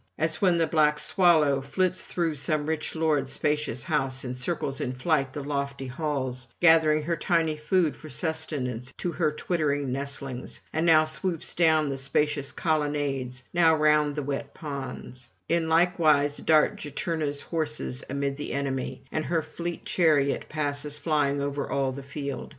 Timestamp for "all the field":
21.69-22.49